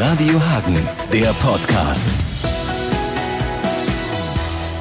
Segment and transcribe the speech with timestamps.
[0.00, 0.76] Radio Hagen,
[1.12, 2.08] der Podcast.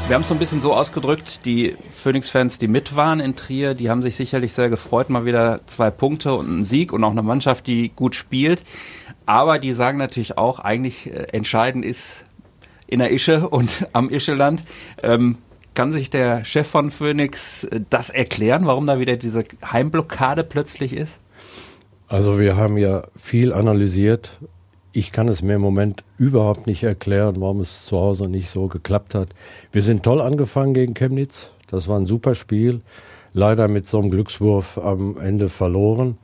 [0.05, 3.74] Wir haben es so ein bisschen so ausgedrückt, die Phoenix-Fans, die mit waren in Trier,
[3.74, 7.10] die haben sich sicherlich sehr gefreut, mal wieder zwei Punkte und einen Sieg und auch
[7.10, 8.64] eine Mannschaft, die gut spielt.
[9.26, 12.24] Aber die sagen natürlich auch, eigentlich äh, entscheidend ist
[12.86, 14.65] in der Ische und am Ischeland.
[15.02, 15.40] Ähm,
[15.74, 20.94] kann sich der Chef von Phoenix äh, das erklären, warum da wieder diese Heimblockade plötzlich
[20.94, 21.20] ist?
[22.08, 24.38] Also wir haben ja viel analysiert.
[24.98, 28.66] Ich kann es mir im Moment überhaupt nicht erklären, warum es zu Hause nicht so
[28.66, 29.30] geklappt hat.
[29.72, 31.52] Wir sind toll angefangen gegen Chemnitz.
[31.68, 32.82] Das war ein super Spiel.
[33.32, 36.18] Leider mit so einem Glückswurf am Ende verloren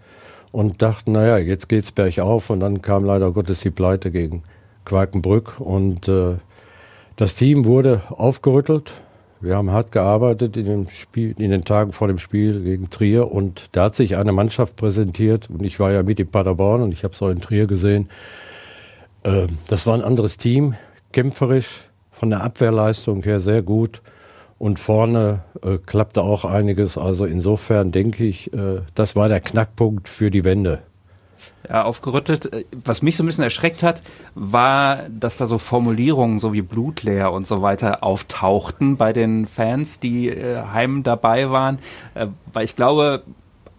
[0.52, 2.50] und dachten, naja, jetzt geht's bergauf.
[2.50, 4.41] Und dann kam leider Gottes die Pleite gegen
[4.86, 5.59] Quakenbrück.
[5.59, 6.38] Und äh,
[7.16, 8.92] das Team wurde aufgerüttelt.
[9.40, 13.31] Wir haben hart gearbeitet in, dem Spiel, in den Tagen vor dem Spiel gegen Trier
[13.31, 16.92] und da hat sich eine Mannschaft präsentiert und ich war ja mit in Paderborn und
[16.94, 18.08] ich habe es auch in Trier gesehen.
[19.23, 20.76] Äh, das war ein anderes Team,
[21.12, 24.02] kämpferisch, von der Abwehrleistung her sehr gut
[24.59, 26.97] und vorne äh, klappte auch einiges.
[26.97, 30.84] Also insofern denke ich, äh, das war der Knackpunkt für die Wende
[31.67, 32.66] ja, aufgerüttelt.
[32.86, 34.02] Was mich so ein bisschen erschreckt hat,
[34.36, 40.00] war, dass da so Formulierungen so wie blutleer und so weiter auftauchten bei den Fans,
[40.00, 41.80] die äh, heim dabei waren.
[42.14, 43.23] Äh, weil ich glaube,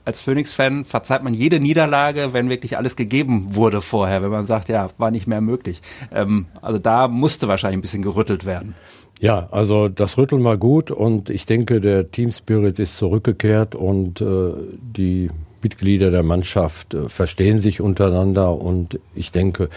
[0.04, 4.68] als Phoenix-Fan verzeiht man jede Niederlage, wenn wirklich alles gegeben wurde vorher, wenn man sagt,
[4.68, 5.80] ja, war nicht mehr möglich.
[6.12, 8.74] Ähm, also da musste wahrscheinlich ein bisschen gerüttelt werden.
[9.20, 14.20] Ja, also das Rütteln war gut und ich denke, der Team Spirit ist zurückgekehrt und
[14.20, 14.52] äh,
[14.82, 15.30] die
[15.62, 19.70] Mitglieder der Mannschaft äh, verstehen sich untereinander und ich denke,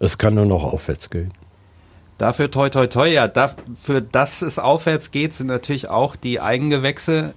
[0.00, 1.32] es kann nur noch aufwärts gehen.
[2.16, 7.34] Dafür toi toi toi, ja, dafür, dass es aufwärts geht, sind natürlich auch die Eigengewächse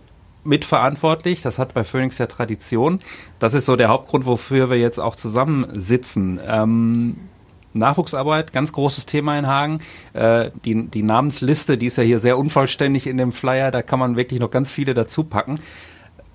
[0.48, 1.42] mitverantwortlich.
[1.42, 3.00] Das hat bei Phoenix ja Tradition.
[3.40, 6.40] Das ist so der Hauptgrund, wofür wir jetzt auch zusammensitzen.
[6.48, 7.18] Ähm,
[7.74, 9.82] Nachwuchsarbeit, ganz großes Thema in Hagen.
[10.14, 14.00] Äh, die, die Namensliste, die ist ja hier sehr unvollständig in dem Flyer, da kann
[14.00, 15.60] man wirklich noch ganz viele dazu packen.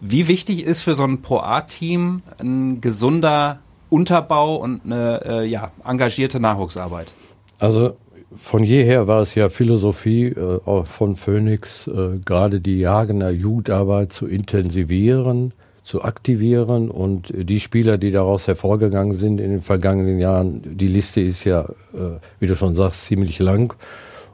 [0.01, 6.41] Wie wichtig ist für so ein Pro-A-Team ein gesunder Unterbau und eine äh, ja, engagierte
[6.41, 7.13] Nachwuchsarbeit?
[7.59, 7.97] Also
[8.37, 14.27] von jeher war es ja Philosophie äh, von Phoenix, äh, gerade die Jagener Jugendarbeit zu
[14.27, 20.89] intensivieren, zu aktivieren und die Spieler, die daraus hervorgegangen sind in den vergangenen Jahren, die
[20.89, 23.75] Liste ist ja, äh, wie du schon sagst, ziemlich lang.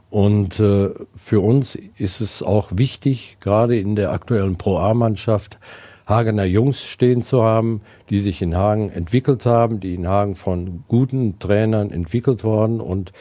[0.09, 5.59] Und äh, für uns ist es auch wichtig, gerade in der aktuellen Pro-A-Mannschaft,
[6.07, 10.83] Hagener Jungs stehen zu haben, die sich in Hagen entwickelt haben, die in Hagen von
[10.87, 13.11] guten Trainern entwickelt worden und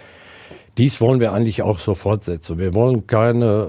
[0.78, 2.58] dies wollen wir eigentlich auch so fortsetzen.
[2.58, 3.68] Wir wollen keine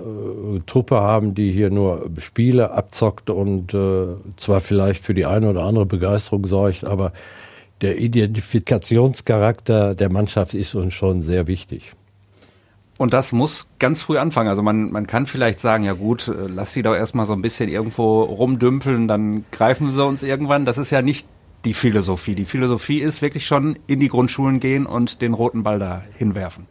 [0.55, 5.49] äh, Truppe haben, die hier nur Spiele abzockt und äh, zwar vielleicht für die eine
[5.49, 7.11] oder andere Begeisterung sorgt, aber
[7.81, 11.93] der Identifikationscharakter der Mannschaft ist uns schon sehr wichtig.
[12.97, 14.49] Und das muss ganz früh anfangen.
[14.49, 17.41] Also man, man kann vielleicht sagen, ja gut, äh, lass sie doch erstmal so ein
[17.41, 20.65] bisschen irgendwo rumdümpeln, dann greifen sie uns irgendwann.
[20.65, 21.27] Das ist ja nicht
[21.65, 22.35] die Philosophie.
[22.35, 26.67] Die Philosophie ist wirklich schon in die Grundschulen gehen und den roten Ball da hinwerfen.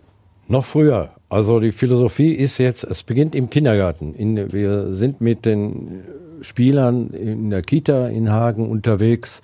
[0.48, 1.10] Noch früher.
[1.28, 4.14] Also die Philosophie ist jetzt, es beginnt im Kindergarten.
[4.14, 6.02] In, wir sind mit den
[6.40, 9.42] Spielern in der Kita in Hagen unterwegs.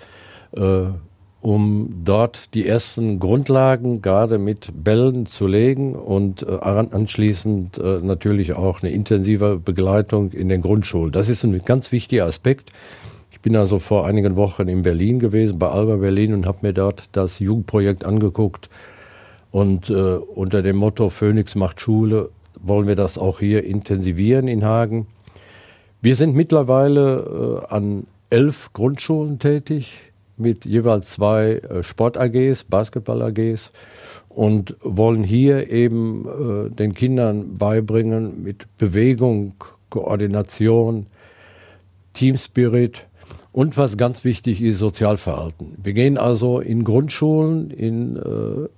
[0.56, 0.84] Äh,
[1.44, 8.54] um dort die ersten Grundlagen gerade mit Bällen zu legen und äh, anschließend äh, natürlich
[8.54, 11.12] auch eine intensive Begleitung in den Grundschulen.
[11.12, 12.70] Das ist ein ganz wichtiger Aspekt.
[13.30, 16.72] Ich bin also vor einigen Wochen in Berlin gewesen, bei Alba Berlin und habe mir
[16.72, 18.70] dort das Jugendprojekt angeguckt.
[19.54, 24.64] Und äh, unter dem Motto Phoenix macht Schule wollen wir das auch hier intensivieren in
[24.64, 25.06] Hagen.
[26.02, 33.70] Wir sind mittlerweile äh, an elf Grundschulen tätig mit jeweils zwei äh, Sport-AGs, Basketball-AGs
[34.28, 39.54] und wollen hier eben äh, den Kindern beibringen mit Bewegung,
[39.88, 41.06] Koordination,
[42.12, 43.04] Teamspirit
[43.52, 45.76] und was ganz wichtig ist, Sozialverhalten.
[45.80, 48.68] Wir gehen also in Grundschulen, in äh,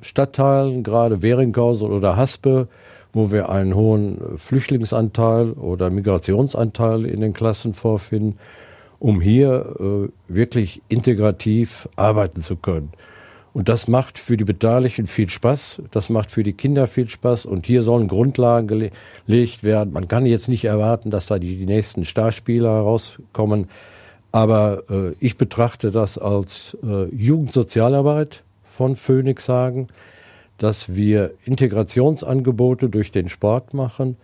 [0.00, 2.68] Stadtteilen, gerade Weringhausen oder Haspe,
[3.12, 8.38] wo wir einen hohen Flüchtlingsanteil oder Migrationsanteil in den Klassen vorfinden
[9.00, 12.92] um hier äh, wirklich integrativ arbeiten zu können.
[13.52, 17.46] Und das macht für die Beteiligten viel Spaß, das macht für die Kinder viel Spaß
[17.46, 18.92] und hier sollen Grundlagen
[19.26, 19.92] gelegt werden.
[19.92, 23.68] Man kann jetzt nicht erwarten, dass da die, die nächsten Starspieler herauskommen,
[24.30, 28.44] aber äh, ich betrachte das als äh, Jugendsozialarbeit
[28.80, 29.88] von Phoenix Hagen,
[30.56, 34.16] dass wir Integrationsangebote durch den Sport machen,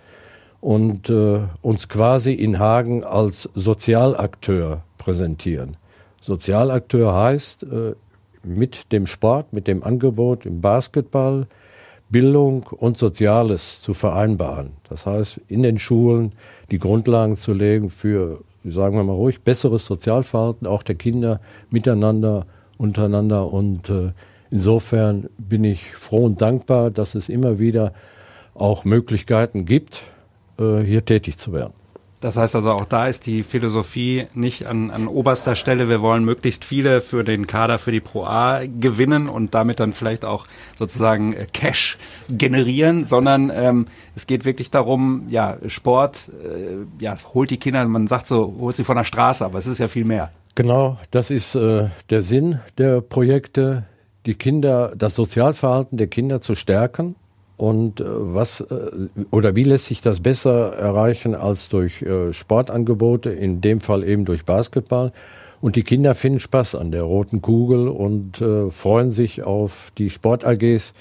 [0.63, 5.77] und äh, uns quasi in Hagen als Sozialakteur präsentieren.
[6.23, 7.95] Sozialakteur heißt, äh,
[8.43, 11.47] mit dem Sport, mit dem Angebot im Basketball,
[12.09, 14.73] Bildung und Soziales zu vereinbaren.
[14.89, 16.33] Das heißt, in den Schulen
[16.71, 22.47] die Grundlagen zu legen für, sagen wir mal ruhig, besseres Sozialverhalten auch der Kinder miteinander,
[22.79, 23.53] untereinander.
[23.53, 24.13] Und äh,
[24.57, 27.93] insofern bin ich froh und dankbar, dass es immer wieder
[28.55, 30.03] auch Möglichkeiten gibt,
[30.59, 31.75] äh, hier tätig zu werden.
[32.21, 35.91] Das heißt also, auch da ist die Philosophie nicht an, an oberster Stelle.
[35.91, 39.93] Wir wollen möglichst viele für den Kader für die Pro A gewinnen und damit dann
[39.93, 41.99] vielleicht auch sozusagen äh, Cash
[42.31, 48.07] generieren, sondern ähm, es geht wirklich darum, ja, Sport, äh, ja, holt die Kinder, man
[48.07, 50.31] sagt so, holt sie von der Straße, aber es ist ja viel mehr.
[50.55, 53.85] Genau, das ist äh, der Sinn der Projekte,
[54.27, 57.15] die Kinder, das Sozialverhalten der Kinder zu stärken
[57.57, 58.91] und äh, was äh,
[59.31, 64.25] oder wie lässt sich das besser erreichen als durch äh, Sportangebote, in dem Fall eben
[64.25, 65.13] durch Basketball?
[65.63, 70.93] Und die Kinder finden Spaß an der roten Kugel und freuen sich auf die Sport-AGs.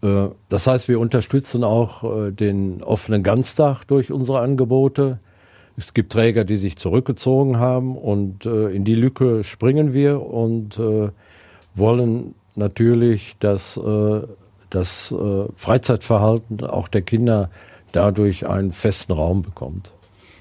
[0.00, 5.18] Das heißt, wir unterstützen auch den offenen Ganztag durch unsere Angebote.
[5.76, 10.80] Es gibt Träger, die sich zurückgezogen haben und in die Lücke springen wir und
[11.74, 13.78] wollen natürlich, dass
[14.70, 17.50] das äh, Freizeitverhalten auch der Kinder
[17.92, 19.92] dadurch einen festen Raum bekommt.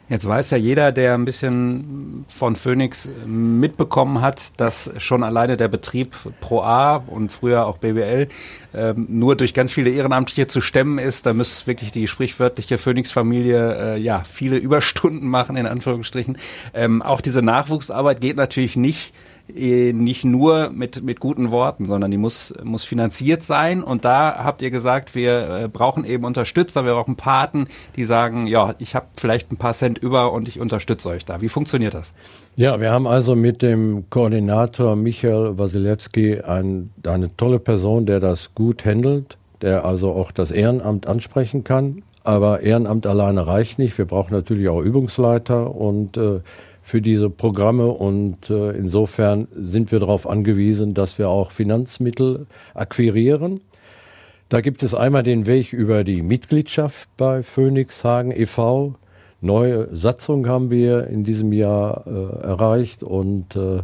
[0.08, 5.68] Jetzt weiß ja jeder, der ein bisschen von Phoenix mitbekommen hat, dass schon alleine der
[5.68, 8.28] Betrieb Pro A und früher auch BBL
[8.74, 11.28] ähm, nur durch ganz viele Ehrenamtliche zu stemmen ist.
[11.28, 16.40] Da muss wirklich die sprichwörtliche Phoenix-Familie äh, ja viele Überstunden machen, in Anführungsstrichen.
[16.74, 19.20] Ähm, auch diese Nachwuchsarbeit geht natürlich nicht äh,
[19.54, 23.84] nicht nur mit, mit guten Worten, sondern die muss, muss finanziert sein.
[23.84, 28.48] Und da habt ihr gesagt, wir äh, brauchen eben Unterstützer, wir brauchen Paten, die sagen,
[28.48, 31.42] ja, ich habe vielleicht ein paar Cent über und ich unterstütze euch da.
[31.42, 32.14] Wie funktioniert das?
[32.58, 38.54] Ja, wir haben also mit dem Koordinator Michael Wasilewski ein, eine tolle Person, der das
[38.54, 42.04] gut handelt, der also auch das Ehrenamt ansprechen kann.
[42.24, 43.98] Aber Ehrenamt alleine reicht nicht.
[43.98, 46.42] Wir brauchen natürlich auch Übungsleiter und äh,
[46.90, 53.62] für diese Programme und äh, insofern sind wir darauf angewiesen, dass wir auch Finanzmittel akquirieren.
[54.50, 58.96] Da gibt es einmal den Weg über die Mitgliedschaft bei Phoenix Hagen e.V.
[59.40, 63.84] Neue Satzung haben wir in diesem Jahr äh, erreicht und äh,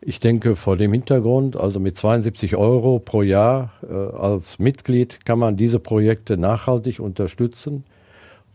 [0.00, 5.38] ich denke vor dem Hintergrund, also mit 72 Euro pro Jahr äh, als Mitglied kann
[5.38, 7.84] man diese Projekte nachhaltig unterstützen.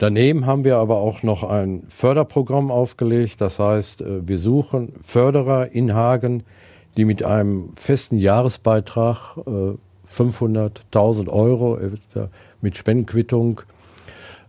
[0.01, 3.39] Daneben haben wir aber auch noch ein Förderprogramm aufgelegt.
[3.39, 6.42] Das heißt, äh, wir suchen Förderer in Hagen,
[6.98, 11.77] die mit einem festen Jahresbeitrag 500.000 äh, Euro
[12.62, 13.62] mit Spendenquittung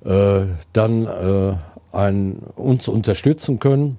[0.06, 0.40] äh,
[0.72, 1.58] dann
[1.92, 3.98] ein, uns unterstützen können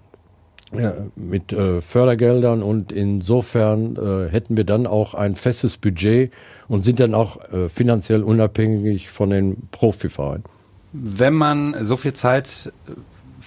[1.15, 3.95] mit Fördergeldern und insofern
[4.31, 6.33] hätten wir dann auch ein festes Budget
[6.67, 7.37] und sind dann auch
[7.69, 10.45] finanziell unabhängig von den Profivereinen
[10.93, 12.71] wenn man so viel Zeit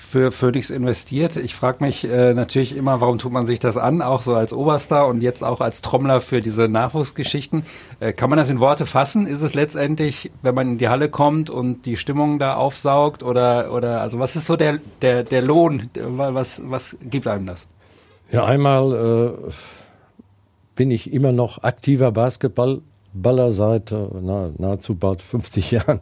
[0.06, 1.36] für Phoenix investiert.
[1.36, 4.52] Ich frage mich äh, natürlich immer, warum tut man sich das an, auch so als
[4.52, 7.64] Oberstar und jetzt auch als Trommler für diese Nachwuchsgeschichten.
[7.98, 9.26] Äh, kann man das in Worte fassen?
[9.26, 13.72] Ist es letztendlich, wenn man in die Halle kommt und die Stimmung da aufsaugt oder
[13.72, 15.90] oder also was ist so der der der Lohn?
[15.94, 17.66] Was was gibt einem das?
[18.30, 19.52] Ja, einmal äh,
[20.76, 26.00] bin ich immer noch aktiver Basketballer seit äh, na, nahezu bald 50 Jahren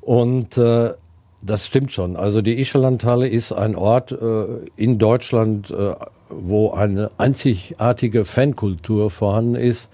[0.00, 0.92] und äh,
[1.42, 2.16] das stimmt schon.
[2.16, 4.44] Also die Ischelandhalle ist ein Ort äh,
[4.76, 5.94] in Deutschland, äh,
[6.28, 9.88] wo eine einzigartige Fankultur vorhanden ist.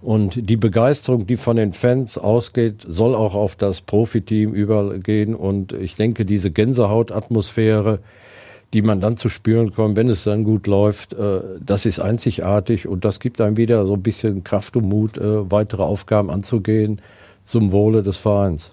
[0.00, 5.34] Und die Begeisterung, die von den Fans ausgeht, soll auch auf das Profiteam übergehen.
[5.34, 7.98] Und ich denke, diese Gänsehautatmosphäre,
[8.72, 12.86] die man dann zu spüren kommt, wenn es dann gut läuft, äh, das ist einzigartig
[12.86, 17.00] und das gibt einem wieder so ein bisschen Kraft und Mut, äh, weitere Aufgaben anzugehen
[17.44, 18.72] zum Wohle des Vereins.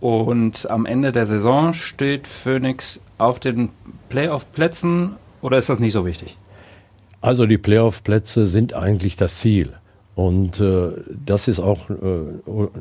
[0.00, 3.70] Und am Ende der Saison steht Phoenix auf den
[4.08, 6.36] Playoff-Plätzen oder ist das nicht so wichtig?
[7.20, 9.72] Also die Playoff-Plätze sind eigentlich das Ziel.
[10.14, 10.92] Und äh,
[11.26, 11.94] das ist auch äh,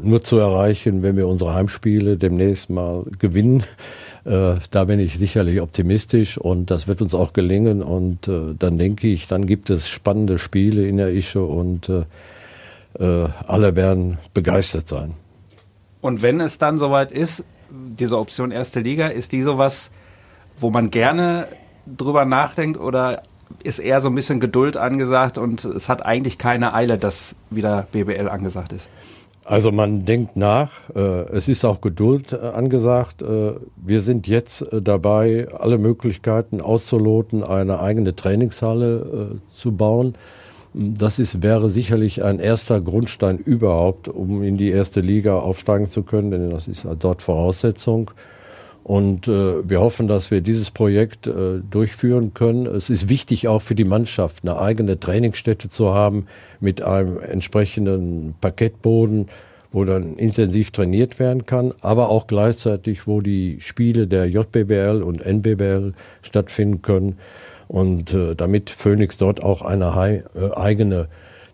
[0.02, 3.64] nur zu erreichen, wenn wir unsere Heimspiele demnächst mal gewinnen.
[4.24, 7.84] Äh, da bin ich sicherlich optimistisch und das wird uns auch gelingen.
[7.84, 12.06] Und äh, dann denke ich, dann gibt es spannende Spiele in der Ische und äh,
[13.00, 15.14] äh, alle werden begeistert sein.
[16.06, 19.90] Und wenn es dann soweit ist, diese Option erste Liga, ist die sowas,
[20.56, 21.48] wo man gerne
[21.88, 23.24] drüber nachdenkt oder
[23.64, 27.88] ist eher so ein bisschen Geduld angesagt und es hat eigentlich keine Eile, dass wieder
[27.92, 28.88] BBL angesagt ist?
[29.46, 33.24] Also man denkt nach, äh, es ist auch Geduld äh, angesagt.
[33.24, 40.14] Äh, wir sind jetzt dabei, alle Möglichkeiten auszuloten, eine eigene Trainingshalle zu bauen.
[40.78, 46.04] Das ist, wäre sicherlich ein erster Grundstein überhaupt, um in die erste Liga aufsteigen zu
[46.04, 48.12] können, denn das ist dort Voraussetzung.
[48.84, 52.66] Und äh, wir hoffen, dass wir dieses Projekt äh, durchführen können.
[52.66, 56.26] Es ist wichtig auch für die Mannschaft, eine eigene Trainingsstätte zu haben
[56.60, 59.28] mit einem entsprechenden Parkettboden,
[59.72, 65.26] wo dann intensiv trainiert werden kann, aber auch gleichzeitig, wo die Spiele der JBBL und
[65.26, 67.18] NBBL stattfinden können.
[67.68, 71.08] Und äh, damit Phoenix dort auch eine äh, eigene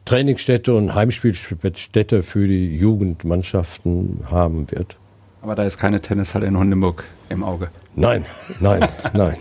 [0.06, 4.98] Trainingsstätte und Heimspielstätte für die Jugendmannschaften haben wird.
[5.41, 7.70] Aber da ist keine Tennishalle in Hundenburg im Auge.
[7.96, 8.25] Nein,
[8.60, 9.38] nein, nein.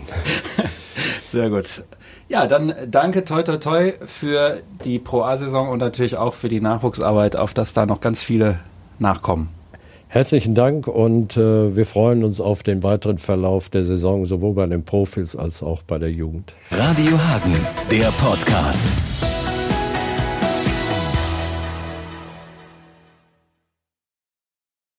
[1.23, 1.83] Sehr gut.
[2.27, 6.61] Ja, dann danke toi toi toi für die Pro A-Saison und natürlich auch für die
[6.61, 8.59] Nachwuchsarbeit, auf dass da noch ganz viele
[8.99, 9.49] nachkommen.
[10.13, 14.67] Herzlichen Dank und äh, wir freuen uns auf den weiteren Verlauf der Saison, sowohl bei
[14.67, 16.53] den Profis als auch bei der Jugend.
[16.69, 17.55] Radio Hagen,
[17.89, 19.30] der Podcast.